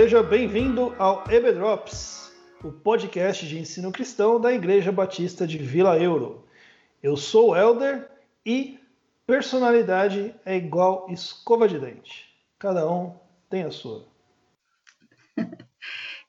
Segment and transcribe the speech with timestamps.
[0.00, 6.46] Seja bem-vindo ao EBDrops, o podcast de ensino cristão da Igreja Batista de Vila Euro.
[7.02, 8.08] Eu sou o Elder
[8.46, 8.78] e
[9.26, 12.32] personalidade é igual escova de dente.
[12.60, 13.16] Cada um
[13.50, 14.06] tem a sua.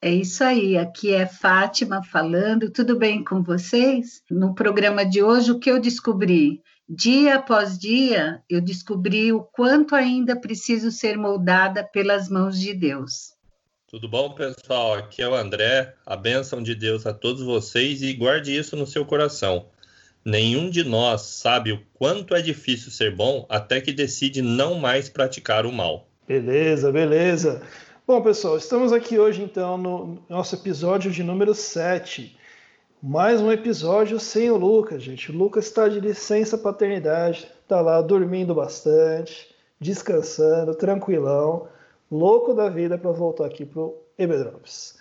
[0.02, 2.72] É isso aí, aqui é Fátima falando.
[2.72, 4.24] Tudo bem com vocês?
[4.32, 6.64] No programa de hoje, o que eu descobri?
[6.88, 13.38] Dia após dia, eu descobri o quanto ainda preciso ser moldada pelas mãos de Deus.
[13.90, 14.94] Tudo bom, pessoal?
[14.94, 15.96] Aqui é o André.
[16.06, 19.66] A bênção de Deus a todos vocês e guarde isso no seu coração.
[20.24, 25.10] Nenhum de nós sabe o quanto é difícil ser bom até que decide não mais
[25.10, 26.08] praticar o mal.
[26.28, 27.64] Beleza, beleza.
[28.06, 32.38] Bom, pessoal, estamos aqui hoje então no nosso episódio de número 7.
[33.02, 35.32] Mais um episódio sem o Lucas, gente.
[35.32, 39.50] O Lucas está de licença paternidade, está lá dormindo bastante,
[39.82, 41.68] descansando, tranquilão,
[42.12, 44.98] louco da vida para voltar aqui pro Ebedrops.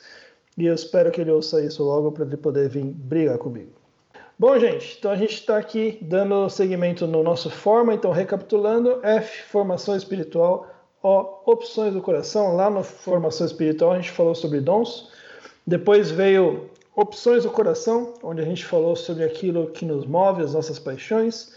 [0.57, 3.73] E eu espero que ele ouça isso logo para ele poder vir brigar comigo.
[4.39, 7.95] Bom, gente, então a gente está aqui dando seguimento no nosso forma.
[7.95, 10.69] Então, recapitulando: F, formação espiritual
[11.03, 12.55] ó, opções do coração.
[12.55, 15.11] Lá no Formação Espiritual a gente falou sobre dons.
[15.67, 20.55] Depois veio opções do coração, onde a gente falou sobre aquilo que nos move, as
[20.55, 21.55] nossas paixões.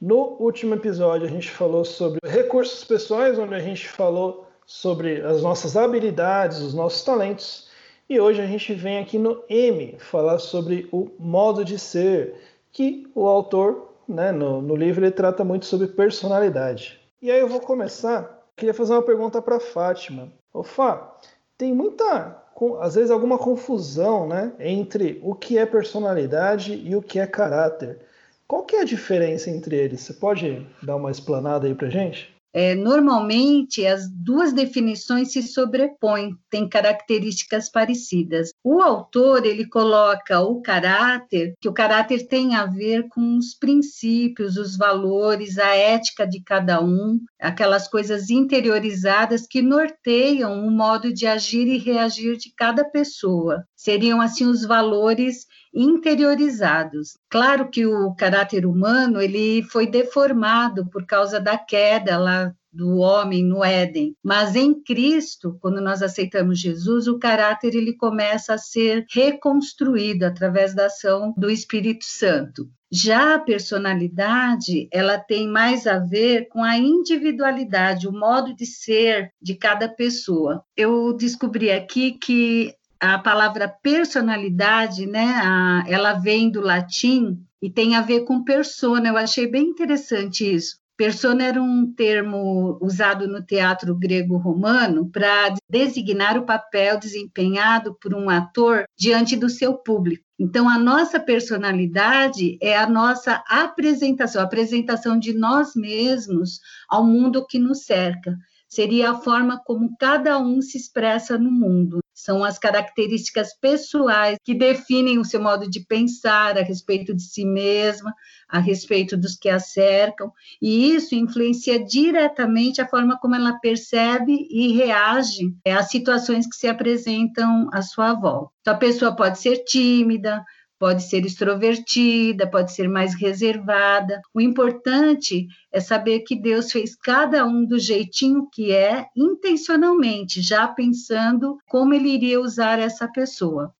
[0.00, 5.42] No último episódio a gente falou sobre recursos pessoais, onde a gente falou sobre as
[5.42, 7.66] nossas habilidades, os nossos talentos.
[8.08, 12.36] E hoje a gente vem aqui no M falar sobre o modo de ser,
[12.70, 17.00] que o autor, né, no, no livro, ele trata muito sobre personalidade.
[17.20, 20.32] E aí eu vou começar Queria fazer uma pergunta para Fátima.
[20.52, 21.16] Ô Fá,
[21.56, 22.42] tem muita,
[22.80, 28.00] às vezes alguma confusão, né, entre o que é personalidade e o que é caráter.
[28.48, 30.00] Qual que é a diferença entre eles?
[30.00, 32.34] Você pode dar uma explanada aí para gente?
[32.52, 38.50] É, normalmente, as duas definições se sobrepõem, têm características parecidas.
[38.64, 44.56] O autor ele coloca o caráter, que o caráter tem a ver com os princípios,
[44.56, 51.26] os valores, a ética de cada um, aquelas coisas interiorizadas que norteiam o modo de
[51.26, 53.64] agir e reagir de cada pessoa.
[53.76, 55.46] Seriam assim os valores
[55.78, 57.16] interiorizados.
[57.30, 63.44] Claro que o caráter humano ele foi deformado por causa da queda lá do homem
[63.44, 69.06] no Éden, mas em Cristo, quando nós aceitamos Jesus, o caráter ele começa a ser
[69.10, 72.68] reconstruído através da ação do Espírito Santo.
[72.90, 79.30] Já a personalidade, ela tem mais a ver com a individualidade, o modo de ser
[79.40, 80.62] de cada pessoa.
[80.76, 87.96] Eu descobri aqui que a palavra personalidade, né, a, ela vem do latim e tem
[87.96, 89.08] a ver com persona.
[89.08, 90.78] Eu achei bem interessante isso.
[90.96, 98.28] Persona era um termo usado no teatro grego-romano para designar o papel desempenhado por um
[98.28, 100.24] ator diante do seu público.
[100.36, 106.58] Então, a nossa personalidade é a nossa apresentação, a apresentação de nós mesmos
[106.88, 108.36] ao mundo que nos cerca.
[108.68, 114.52] Seria a forma como cada um se expressa no mundo são as características pessoais que
[114.52, 118.12] definem o seu modo de pensar a respeito de si mesma,
[118.48, 124.48] a respeito dos que a cercam, e isso influencia diretamente a forma como ela percebe
[124.50, 128.50] e reage às situações que se apresentam à sua volta.
[128.62, 130.44] Então, a pessoa pode ser tímida,
[130.78, 134.20] pode ser extrovertida, pode ser mais reservada.
[134.32, 140.68] O importante é saber que Deus fez cada um do jeitinho que é, intencionalmente, já
[140.68, 143.72] pensando como ele iria usar essa pessoa.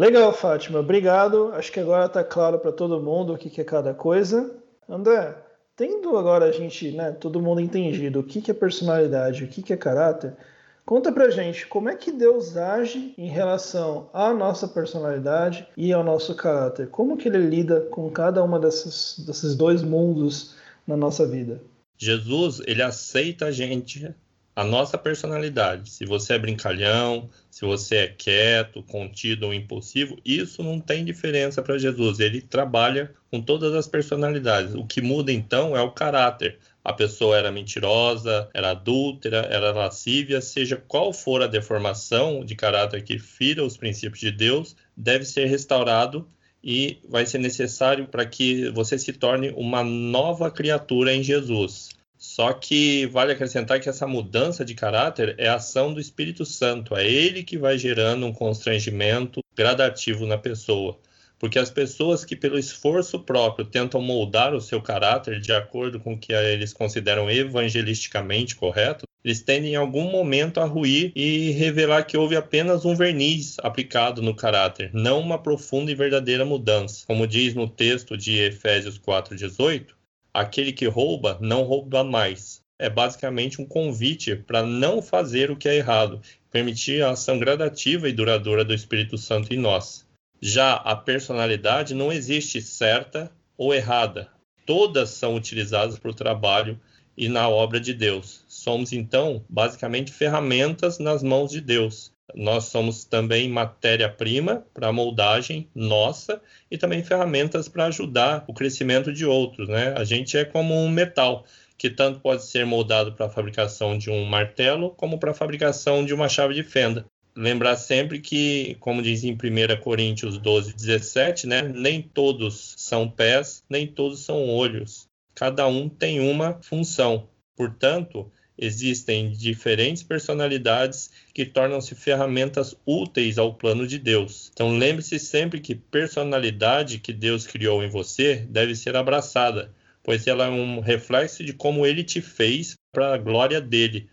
[0.00, 1.52] Legal, Fátima, obrigado.
[1.52, 4.50] Acho que agora está claro para todo mundo o que é cada coisa.
[4.88, 5.36] André,
[5.80, 9.62] tendo agora a gente, né, todo mundo entendido o que, que é personalidade, o que,
[9.62, 10.36] que é caráter,
[10.84, 16.04] conta pra gente como é que Deus age em relação à nossa personalidade e ao
[16.04, 16.88] nosso caráter.
[16.88, 20.54] Como que ele lida com cada uma desses dois mundos
[20.86, 21.62] na nossa vida?
[21.96, 24.14] Jesus, ele aceita a gente
[24.54, 25.90] a nossa personalidade.
[25.90, 31.62] Se você é brincalhão, se você é quieto, contido ou impulsivo, isso não tem diferença
[31.62, 32.20] para Jesus.
[32.20, 34.74] Ele trabalha com todas as personalidades.
[34.74, 36.58] O que muda então é o caráter.
[36.82, 43.04] A pessoa era mentirosa, era adúltera, era lascívia, seja qual for a deformação de caráter
[43.04, 46.26] que fira os princípios de Deus, deve ser restaurado
[46.62, 51.90] e vai ser necessário para que você se torne uma nova criatura em Jesus.
[52.20, 56.94] Só que vale acrescentar que essa mudança de caráter é a ação do Espírito Santo,
[56.94, 60.98] é ele que vai gerando um constrangimento gradativo na pessoa.
[61.38, 66.12] Porque as pessoas que, pelo esforço próprio, tentam moldar o seu caráter de acordo com
[66.12, 72.02] o que eles consideram evangelisticamente correto, eles tendem em algum momento a ruir e revelar
[72.04, 77.06] que houve apenas um verniz aplicado no caráter, não uma profunda e verdadeira mudança.
[77.06, 79.98] Como diz no texto de Efésios 4,18,
[80.32, 82.62] aquele que rouba não rouba mais.
[82.78, 88.08] É basicamente um convite para não fazer o que é errado, permitir a ação gradativa
[88.08, 90.06] e duradoura do Espírito Santo em nós.
[90.40, 94.30] Já a personalidade não existe certa ou errada.
[94.64, 96.80] Todas são utilizadas para o trabalho
[97.16, 98.42] e na obra de Deus.
[98.48, 102.12] Somos, então, basicamente ferramentas nas mãos de Deus.
[102.34, 106.40] Nós somos também matéria-prima para moldagem nossa
[106.70, 109.68] e também ferramentas para ajudar o crescimento de outros.
[109.68, 109.94] Né?
[109.96, 111.44] A gente é como um metal
[111.76, 116.04] que tanto pode ser moldado para a fabricação de um martelo como para a fabricação
[116.04, 117.06] de uma chave de fenda
[117.36, 123.64] lembrar sempre que, como diz em 1 Coríntios 12, 17, né, nem todos são pés,
[123.68, 125.08] nem todos são olhos.
[125.34, 127.28] Cada um tem uma função.
[127.56, 128.30] Portanto,
[128.60, 134.50] existem diferentes personalidades que tornam-se ferramentas úteis ao plano de Deus.
[134.52, 139.72] Então, lembre-se sempre que personalidade que Deus criou em você deve ser abraçada,
[140.02, 144.08] pois ela é um reflexo de como ele te fez para a glória dele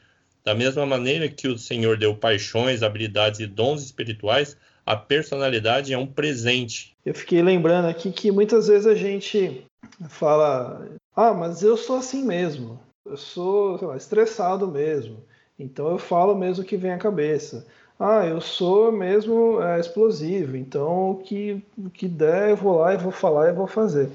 [0.48, 4.56] da mesma maneira que o Senhor deu paixões, habilidades e dons espirituais,
[4.86, 6.96] a personalidade é um presente.
[7.06, 9.66] Eu fiquei lembrando aqui que muitas vezes a gente
[10.08, 12.80] fala: ah, mas eu sou assim mesmo,
[13.10, 15.18] eu sou lá, estressado mesmo,
[15.60, 17.66] então eu falo mesmo o que vem à cabeça.
[18.00, 22.94] Ah, eu sou mesmo é, explosivo, então o que, o que der eu vou lá
[22.94, 24.10] e vou falar e vou fazer.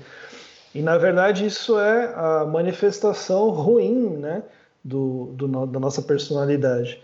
[0.75, 4.43] E na verdade isso é a manifestação ruim, né?
[4.83, 7.01] do, do, da nossa personalidade.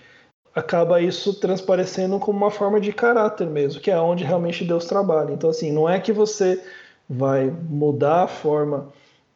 [0.54, 5.32] Acaba isso transparecendo como uma forma de caráter mesmo, que é onde realmente Deus trabalha.
[5.32, 6.62] Então, assim, não é que você
[7.08, 8.88] vai mudar a forma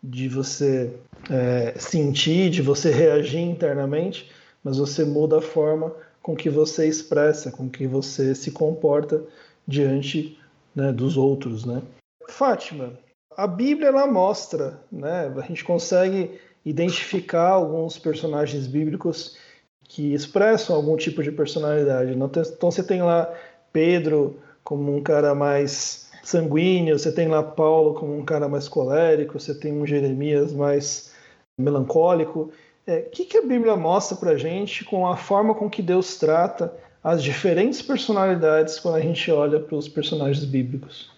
[0.03, 0.93] de você
[1.31, 4.31] é, sentir, de você reagir internamente,
[4.63, 9.23] mas você muda a forma com que você expressa, com que você se comporta
[9.67, 10.39] diante
[10.75, 11.83] né, dos outros, né?
[12.29, 12.93] Fátima,
[13.37, 15.33] a Bíblia ela mostra, né?
[15.37, 19.37] A gente consegue identificar alguns personagens bíblicos
[19.83, 22.15] que expressam algum tipo de personalidade.
[22.15, 23.33] Então você tem lá
[23.73, 29.41] Pedro como um cara mais sanguíneo, você tem lá Paulo como um cara mais colérico,
[29.41, 31.12] você tem um Jeremias mais
[31.59, 32.51] melancólico.
[32.87, 36.17] É, o que, que a Bíblia mostra para gente com a forma com que Deus
[36.17, 41.11] trata as diferentes personalidades quando a gente olha para os personagens bíblicos?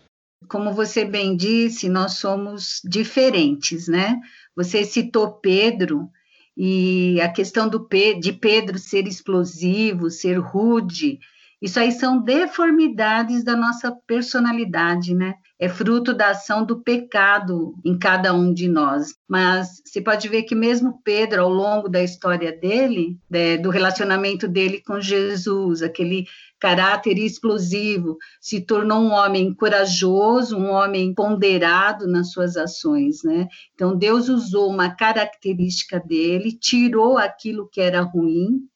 [0.49, 4.21] Como você bem disse, nós somos diferentes, né?
[4.55, 6.09] Você citou Pedro
[6.57, 7.89] e a questão do
[8.21, 11.19] de Pedro ser explosivo, ser rude,
[11.65, 15.35] isso aí são deformidades da nossa personalidade, né?
[15.59, 19.15] É fruto da ação do pecado em cada um de nós.
[19.29, 24.49] Mas você pode ver que mesmo Pedro, ao longo da história dele, né, do relacionamento
[24.49, 26.27] dele com Jesus, aquele
[26.59, 33.47] caráter explosivo, se tornou um homem corajoso, um homem ponderado nas suas ações, né?
[33.75, 38.67] Então Deus usou uma característica dele, tirou aquilo que era ruim,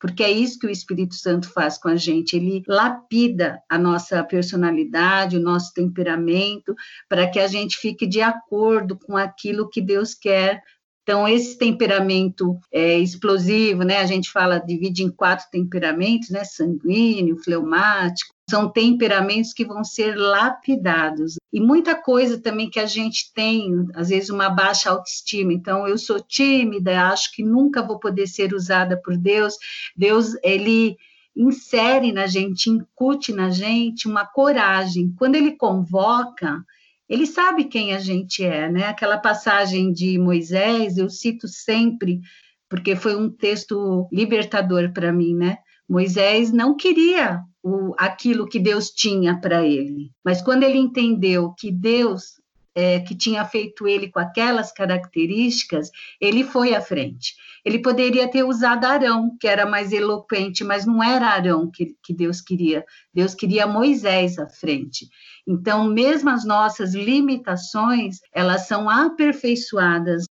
[0.00, 4.22] porque é isso que o Espírito Santo faz com a gente, ele lapida a nossa
[4.24, 6.74] personalidade, o nosso temperamento,
[7.08, 10.62] para que a gente fique de acordo com aquilo que Deus quer
[11.08, 13.96] então, esse temperamento é, explosivo, né?
[13.96, 16.44] A gente fala, divide em quatro temperamentos, né?
[16.44, 21.34] Sanguíneo, fleumático, são temperamentos que vão ser lapidados.
[21.52, 25.52] E muita coisa também que a gente tem, às vezes, uma baixa autoestima.
[25.52, 29.54] Então, eu sou tímida, acho que nunca vou poder ser usada por Deus.
[29.94, 30.96] Deus, ele
[31.36, 35.14] insere na gente, incute na gente uma coragem.
[35.16, 36.64] Quando ele convoca,
[37.08, 38.86] ele sabe quem a gente é, né?
[38.86, 42.20] Aquela passagem de Moisés, eu cito sempre,
[42.68, 45.58] porque foi um texto libertador para mim, né?
[45.88, 51.70] Moisés não queria o, aquilo que Deus tinha para ele, mas quando ele entendeu que
[51.70, 52.38] Deus
[52.78, 57.34] é, que tinha feito ele com aquelas características, ele foi à frente.
[57.64, 62.14] Ele poderia ter usado Arão, que era mais eloquente, mas não era Arão que, que
[62.14, 62.84] Deus queria.
[63.12, 65.08] Deus queria Moisés à frente.
[65.44, 70.26] Então, mesmo as nossas limitações, elas são aperfeiçoadas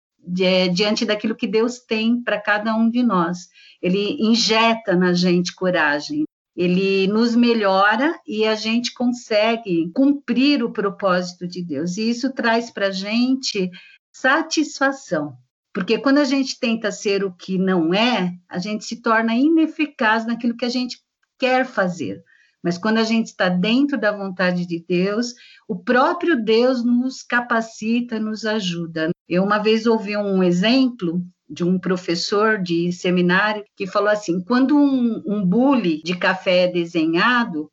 [0.72, 3.48] diante daquilo que Deus tem para cada um de nós.
[3.82, 6.24] Ele injeta na gente coragem,
[6.56, 11.98] ele nos melhora e a gente consegue cumprir o propósito de Deus.
[11.98, 13.70] E isso traz para a gente
[14.10, 15.36] satisfação.
[15.74, 20.24] Porque quando a gente tenta ser o que não é, a gente se torna ineficaz
[20.26, 20.98] naquilo que a gente
[21.38, 22.24] quer fazer.
[22.62, 25.34] Mas quando a gente está dentro da vontade de Deus,
[25.68, 29.10] o próprio Deus nos capacita, nos ajuda.
[29.28, 34.76] Eu uma vez ouvi um exemplo de um professor de seminário que falou assim: quando
[34.76, 37.70] um, um bule de café é desenhado,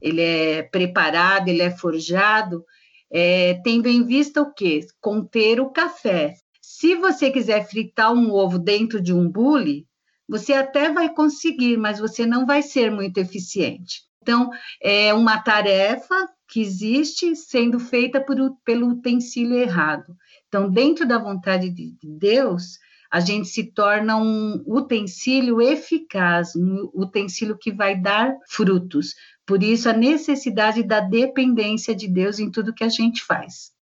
[0.00, 2.64] ele é preparado, ele é forjado,
[3.10, 4.80] é, tendo em vista o quê?
[5.00, 6.34] Conter o café.
[6.62, 9.86] Se você quiser fritar um ovo dentro de um bule,
[10.28, 14.02] você até vai conseguir, mas você não vai ser muito eficiente.
[14.22, 14.50] Então,
[14.82, 20.14] é uma tarefa que existe sendo feita por, pelo utensílio errado.
[20.46, 22.78] Então, dentro da vontade de Deus,
[23.10, 29.14] a gente se torna um utensílio eficaz, um utensílio que vai dar frutos.
[29.46, 33.72] Por isso, a necessidade da dependência de Deus em tudo que a gente faz.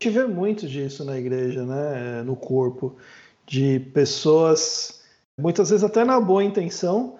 [0.00, 2.24] Gente vê muito disso na igreja, né?
[2.24, 2.96] no corpo,
[3.46, 5.01] de pessoas,
[5.38, 7.18] muitas vezes até na boa intenção,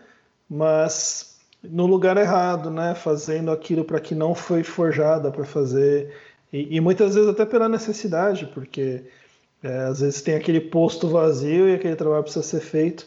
[0.48, 2.94] mas no lugar errado, né?
[2.94, 6.14] Fazendo aquilo para que não foi forjada para fazer
[6.52, 9.04] e, e, muitas vezes até pela necessidade, porque
[9.62, 13.06] é, às vezes tem aquele posto vazio e aquele trabalho precisa ser feito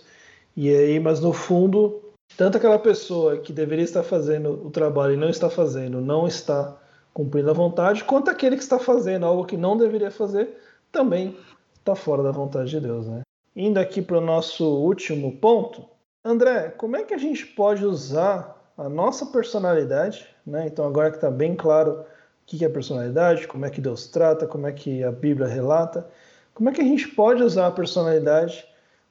[0.58, 2.02] e aí, mas no fundo,
[2.38, 6.78] tanto aquela pessoa que deveria estar fazendo o trabalho e não está fazendo, não está
[7.14, 10.58] cumprindo a vontade, quanto aquele que está fazendo algo que não deveria fazer,
[10.92, 11.38] também
[11.78, 13.22] está fora da vontade de Deus, né?
[13.56, 15.86] Indo aqui para o nosso último ponto,
[16.24, 20.68] André, como é que a gente pode usar a nossa personalidade, né?
[20.68, 22.06] Então agora que está bem claro o
[22.46, 26.06] que é personalidade, como é que Deus trata, como é que a Bíblia relata,
[26.54, 28.66] como é que a gente pode usar a personalidade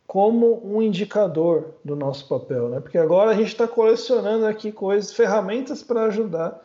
[0.06, 2.80] como um indicador do nosso papel, né?
[2.80, 6.62] Porque agora a gente está colecionando aqui coisas, ferramentas para ajudar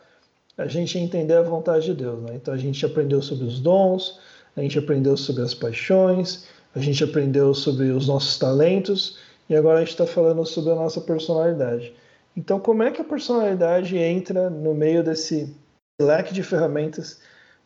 [0.58, 2.34] a gente a entender a vontade de Deus, né?
[2.34, 4.20] Então a gente aprendeu sobre os dons,
[4.54, 9.78] a gente aprendeu sobre as paixões, a gente aprendeu sobre os nossos talentos e agora
[9.78, 11.92] a gente está falando sobre a nossa personalidade.
[12.36, 15.54] Então, como é que a personalidade entra no meio desse
[16.00, 17.20] leque de ferramentas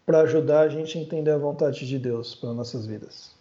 [0.06, 3.32] para ajudar a gente a entender a vontade de Deus para nossas vidas?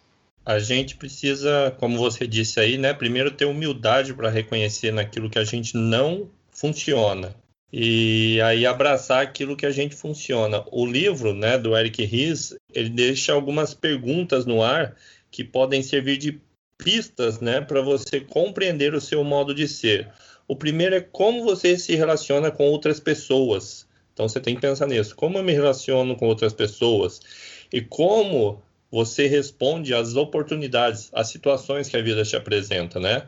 [0.44, 5.38] A gente precisa, como você disse aí, né, primeiro ter humildade para reconhecer naquilo que
[5.38, 7.34] a gente não funciona
[7.76, 10.62] e aí abraçar aquilo que a gente funciona.
[10.70, 14.94] O livro, né, do Eric Ries, ele deixa algumas perguntas no ar
[15.34, 16.40] que podem servir de
[16.78, 20.08] pistas né, para você compreender o seu modo de ser.
[20.46, 23.84] O primeiro é como você se relaciona com outras pessoas.
[24.12, 25.16] Então você tem que pensar nisso.
[25.16, 27.20] Como eu me relaciono com outras pessoas?
[27.72, 28.62] E como
[28.92, 33.26] você responde às oportunidades, às situações que a vida te apresenta, né?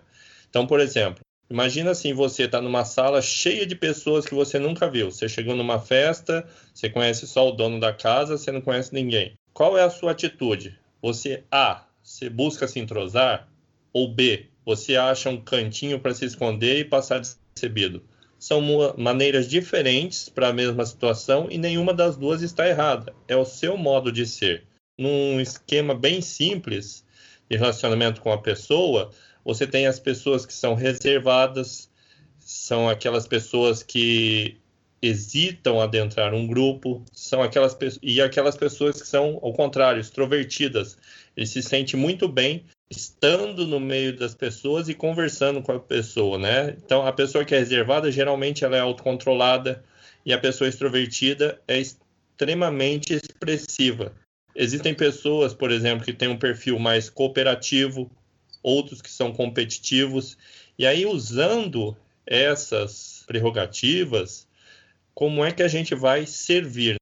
[0.49, 4.89] Então, por exemplo, imagina assim, você está numa sala cheia de pessoas que você nunca
[4.89, 5.11] viu.
[5.11, 9.33] Você chegou numa festa, você conhece só o dono da casa, você não conhece ninguém.
[9.53, 10.79] Qual é a sua atitude?
[11.03, 13.49] Você A, você busca se entrosar,
[13.93, 18.05] ou B, você acha um cantinho para se esconder e passar despercebido.
[18.39, 18.63] São
[18.97, 23.13] maneiras diferentes para a mesma situação e nenhuma das duas está errada.
[23.27, 24.65] É o seu modo de ser.
[24.97, 27.05] Num esquema bem simples
[27.51, 29.11] de relacionamento com a pessoa,
[29.45, 31.91] você tem as pessoas que são reservadas,
[32.39, 34.61] são aquelas pessoas que
[35.03, 40.97] hesitam adentrar um grupo, são aquelas e aquelas pessoas que são ao contrário, extrovertidas,
[41.37, 46.39] ele se sente muito bem estando no meio das pessoas e conversando com a pessoa,
[46.39, 46.77] né?
[46.85, 49.85] Então, a pessoa que é reservada, geralmente ela é autocontrolada
[50.25, 54.15] e a pessoa extrovertida é extremamente expressiva.
[54.55, 58.11] Existem pessoas, por exemplo, que têm um perfil mais cooperativo,
[58.63, 60.39] outros que são competitivos,
[60.79, 64.47] e aí usando essas prerrogativas,
[65.15, 66.97] como é que a gente vai servir?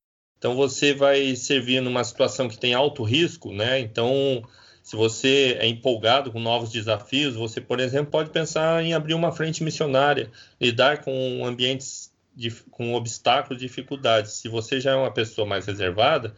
[0.45, 3.81] Então você vai servir numa situação que tem alto risco, né?
[3.81, 4.43] Então,
[4.83, 9.33] se você é empolgado com novos desafios, você, por exemplo, pode pensar em abrir uma
[9.33, 14.33] frente missionária, lidar com ambientes de, com obstáculos, dificuldades.
[14.33, 16.35] Se você já é uma pessoa mais reservada,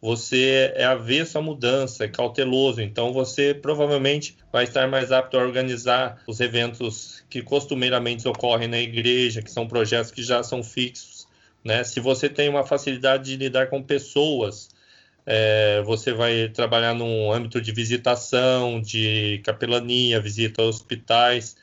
[0.00, 5.42] você é avesso à mudança, é cauteloso, então você provavelmente vai estar mais apto a
[5.42, 11.15] organizar os eventos que costumeiramente ocorrem na igreja, que são projetos que já são fixos
[11.66, 11.82] né?
[11.84, 14.68] Se você tem uma facilidade de lidar com pessoas,
[15.26, 21.56] é, você vai trabalhar num âmbito de visitação, de capelania, visita a hospitais.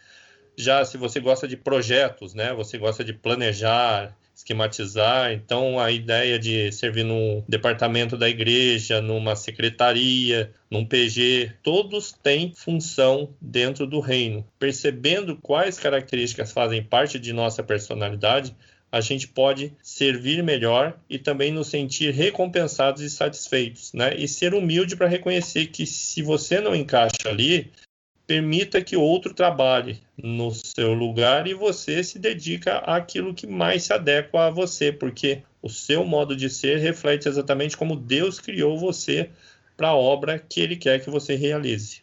[0.57, 2.53] Já se você gosta de projetos, né?
[2.53, 5.31] Você gosta de planejar, esquematizar.
[5.31, 12.51] Então, a ideia de servir num departamento da igreja, numa secretaria, num PG, todos têm
[12.53, 14.45] função dentro do reino.
[14.59, 18.53] Percebendo quais características fazem parte de nossa personalidade,
[18.93, 24.15] a gente pode servir melhor e também nos sentir recompensados e satisfeitos, né?
[24.15, 27.71] E ser humilde para reconhecer que se você não encaixa ali,
[28.27, 33.93] permita que outro trabalhe no seu lugar e você se dedica àquilo que mais se
[33.93, 39.31] adequa a você, porque o seu modo de ser reflete exatamente como Deus criou você
[39.75, 42.02] para a obra que ele quer que você realize.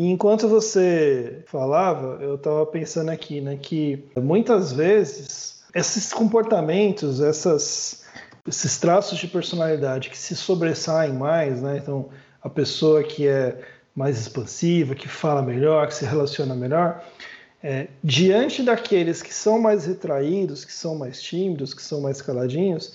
[0.00, 8.04] E enquanto você falava, eu estava pensando aqui, né, que muitas vezes esses comportamentos, essas,
[8.48, 12.08] esses traços de personalidade que se sobressaem mais, né, então
[12.42, 13.60] a pessoa que é
[13.94, 17.04] mais expansiva, que fala melhor, que se relaciona melhor,
[17.62, 22.94] é, diante daqueles que são mais retraídos, que são mais tímidos, que são mais caladinhos,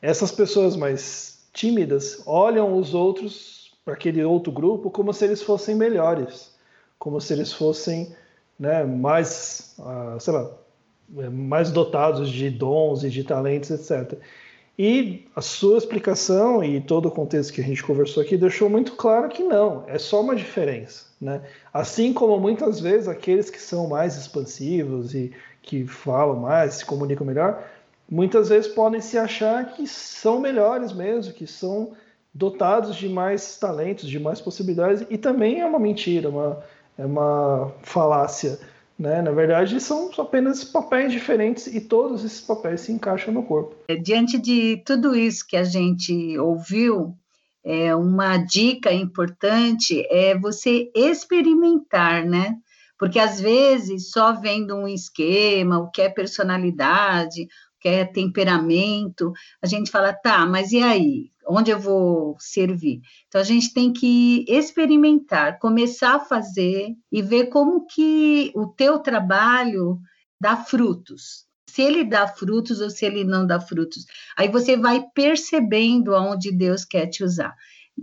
[0.00, 5.74] essas pessoas mais tímidas olham os outros para aquele outro grupo como se eles fossem
[5.74, 6.54] melhores,
[6.98, 8.14] como se eles fossem
[8.58, 10.50] né, mais, uh, sei lá,
[11.18, 14.18] é, mais dotados de dons e de talentos, etc.
[14.78, 18.92] E a sua explicação e todo o contexto que a gente conversou aqui deixou muito
[18.92, 21.06] claro que não, é só uma diferença.
[21.20, 21.42] Né?
[21.72, 27.26] Assim como muitas vezes aqueles que são mais expansivos e que falam mais, se comunicam
[27.26, 27.62] melhor,
[28.10, 31.92] muitas vezes podem se achar que são melhores mesmo, que são
[32.34, 36.62] dotados de mais talentos, de mais possibilidades, e também é uma mentira, uma,
[36.96, 38.58] é uma falácia.
[38.98, 39.20] Né?
[39.20, 43.74] Na verdade, são apenas papéis diferentes e todos esses papéis se encaixam no corpo.
[43.88, 47.16] É, diante de tudo isso que a gente ouviu,
[47.64, 52.56] é, uma dica importante é você experimentar, né?
[52.98, 57.48] Porque às vezes, só vendo um esquema, o que é personalidade,
[57.82, 61.32] o que é temperamento, a gente fala, tá, mas e aí?
[61.46, 63.00] onde eu vou servir.
[63.26, 69.00] Então a gente tem que experimentar, começar a fazer e ver como que o teu
[69.00, 69.98] trabalho
[70.40, 71.44] dá frutos.
[71.68, 74.04] Se ele dá frutos ou se ele não dá frutos.
[74.36, 77.54] Aí você vai percebendo aonde Deus quer te usar.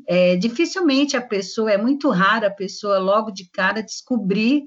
[0.08, 4.63] É, dificilmente a pessoa, é muito rara a pessoa logo de cara descobrir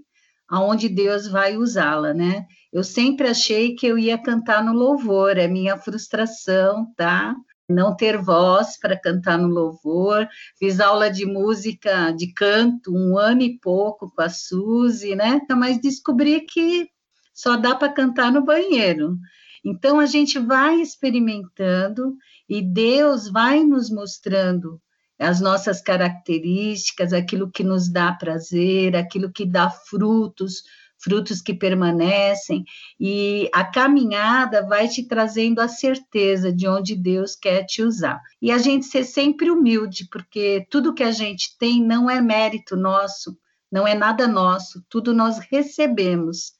[0.52, 2.44] aonde Deus vai usá-la, né?
[2.70, 7.34] Eu sempre achei que eu ia cantar no louvor, é minha frustração, tá?
[7.70, 10.28] não ter voz para cantar no louvor.
[10.58, 15.40] Fiz aula de música, de canto, um ano e pouco com a Suzy, né?
[15.56, 16.86] Mas descobri que
[17.32, 19.16] só dá para cantar no banheiro.
[19.64, 22.14] Então a gente vai experimentando
[22.46, 24.78] e Deus vai nos mostrando
[25.22, 30.62] as nossas características, aquilo que nos dá prazer, aquilo que dá frutos
[31.02, 32.64] frutos que permanecem,
[32.98, 38.20] e a caminhada vai te trazendo a certeza de onde Deus quer te usar.
[38.40, 42.76] E a gente ser sempre humilde, porque tudo que a gente tem não é mérito
[42.76, 43.37] nosso,
[43.70, 46.52] não é nada nosso, tudo nós recebemos.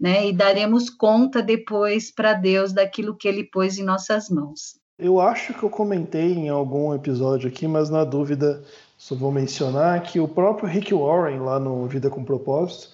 [0.00, 4.77] Né, e daremos conta depois para Deus daquilo que Ele pôs em nossas mãos.
[4.98, 8.64] Eu acho que eu comentei em algum episódio aqui, mas na dúvida
[8.96, 12.90] só vou mencionar que o próprio Rick Warren, lá no Vida com Propósito,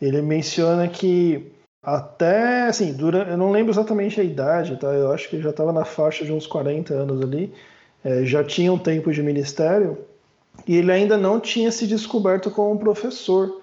[0.00, 1.50] ele menciona que
[1.82, 4.88] até, assim, dura, eu não lembro exatamente a idade, tá?
[4.88, 7.50] Eu acho que já estava na faixa de uns 40 anos ali,
[8.04, 9.96] é, já tinha um tempo de ministério,
[10.66, 13.57] e ele ainda não tinha se descoberto como professor.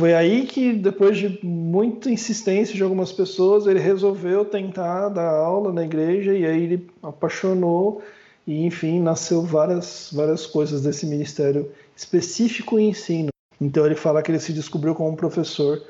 [0.00, 5.74] Foi aí que, depois de muita insistência de algumas pessoas, ele resolveu tentar dar aula
[5.74, 8.02] na igreja, e aí ele apaixonou,
[8.46, 13.28] e enfim, nasceu várias, várias coisas desse ministério específico em ensino.
[13.60, 15.82] Então ele fala que ele se descobriu como professor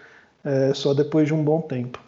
[0.42, 2.01] é, só depois de um bom tempo.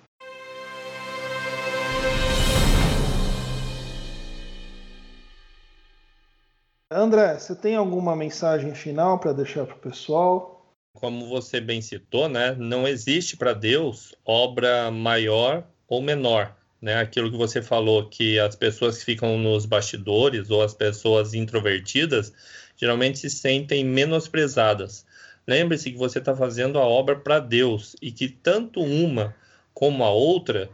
[6.90, 10.61] André, você tem alguma mensagem final para deixar para o pessoal?
[10.94, 16.54] Como você bem citou, né, não existe para Deus obra maior ou menor.
[16.80, 16.96] Né?
[16.96, 22.32] Aquilo que você falou, que as pessoas que ficam nos bastidores ou as pessoas introvertidas
[22.76, 25.06] geralmente se sentem menosprezadas.
[25.46, 29.34] Lembre-se que você está fazendo a obra para Deus e que tanto uma
[29.72, 30.68] como a outra,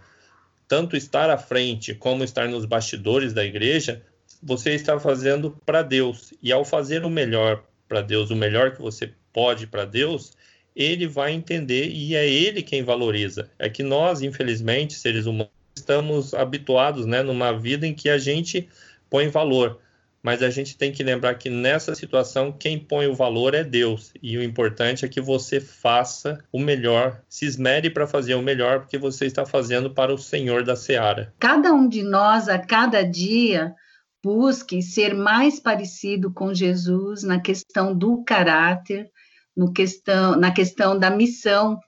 [0.66, 4.02] tanto estar à frente como estar nos bastidores da igreja,
[4.42, 6.33] você está fazendo para Deus.
[6.42, 10.33] E ao fazer o melhor para Deus, o melhor que você pode para Deus,
[10.75, 13.51] ele vai entender e é ele quem valoriza.
[13.59, 18.69] É que nós, infelizmente, seres humanos, estamos habituados, né, numa vida em que a gente
[19.09, 19.81] põe valor
[20.23, 24.12] mas a gente tem que lembrar que nessa situação quem põe o valor é Deus
[24.23, 28.81] e o importante é que você faça o melhor, se esmere para fazer o melhor
[28.81, 31.33] porque você está fazendo para o Senhor da seara.
[31.38, 33.75] Cada um de nós a cada dia
[34.23, 39.11] busque ser mais parecido com Jesus na questão do caráter,
[39.59, 41.81] no questão, na questão da missão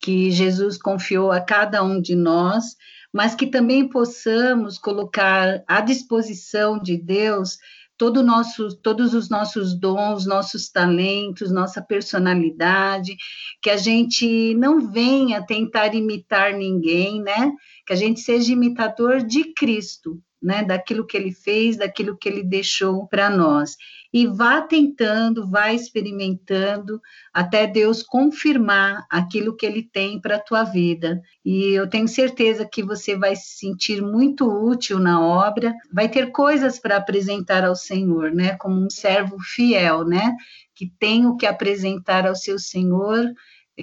[0.00, 2.64] que Jesus confiou a cada um de nós,
[3.12, 7.58] mas que também possamos colocar à disposição de Deus
[7.98, 13.14] todo nosso, todos os nossos dons, nossos talentos, nossa personalidade,
[13.60, 17.52] que a gente não venha tentar imitar ninguém, né?
[17.86, 20.64] Que a gente seja imitador de Cristo, né?
[20.64, 23.76] Daquilo que ele fez, daquilo que ele deixou para nós
[24.12, 27.00] e vá tentando, vá experimentando
[27.32, 31.22] até Deus confirmar aquilo que ele tem para a tua vida.
[31.44, 36.32] E eu tenho certeza que você vai se sentir muito útil na obra, vai ter
[36.32, 38.56] coisas para apresentar ao Senhor, né?
[38.56, 40.34] Como um servo fiel, né?
[40.74, 43.32] Que tem o que apresentar ao seu Senhor,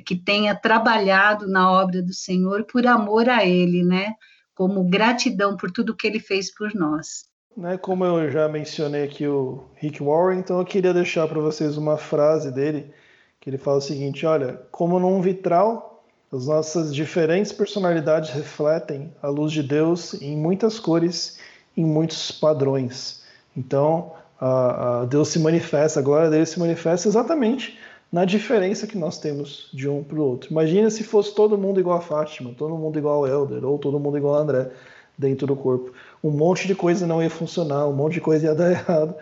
[0.05, 4.13] que tenha trabalhado na obra do Senhor por amor a ele, né?
[4.57, 7.25] Como gratidão por tudo que ele fez por nós.
[7.55, 11.77] Né, como eu já mencionei aqui o Rick Warren, então eu queria deixar para vocês
[11.77, 12.91] uma frase dele,
[13.39, 19.27] que ele fala o seguinte: olha, como num vitral, as nossas diferentes personalidades refletem a
[19.27, 21.39] luz de Deus em muitas cores,
[21.75, 23.23] em muitos padrões.
[23.55, 27.79] Então, a, a Deus se manifesta, a glória dele se manifesta exatamente
[28.11, 30.51] na diferença que nós temos de um para o outro.
[30.51, 33.99] Imagina se fosse todo mundo igual a Fátima, todo mundo igual ao Helder, ou todo
[33.99, 34.71] mundo igual a André
[35.17, 35.91] dentro do corpo
[36.23, 39.15] um monte de coisa não ia funcionar, um monte de coisa ia dar errado.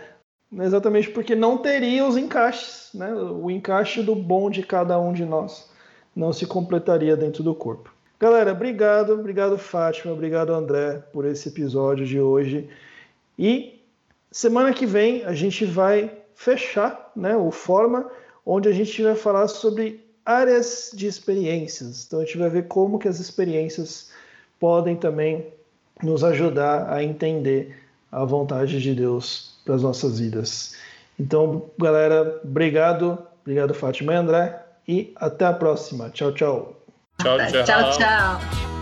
[0.54, 3.14] Exatamente porque não teria os encaixes, né?
[3.14, 5.70] O encaixe do bom de cada um de nós
[6.16, 7.94] não se completaria dentro do corpo.
[8.18, 12.70] Galera, obrigado, obrigado Fátima, obrigado André por esse episódio de hoje.
[13.38, 13.82] E
[14.32, 18.10] semana que vem a gente vai fechar, né, o forma
[18.46, 22.06] onde a gente vai falar sobre áreas de experiências.
[22.06, 24.12] Então a gente vai ver como que as experiências
[24.60, 25.48] podem também
[26.04, 27.78] nos ajudar a entender
[28.12, 30.76] a vontade de Deus para as nossas vidas.
[31.20, 36.10] Então, galera, obrigado, obrigado Fátima e André, e até a próxima.
[36.10, 36.76] Tchau, tchau.
[37.22, 37.64] Tchau, tchau.
[37.64, 38.75] tchau, tchau.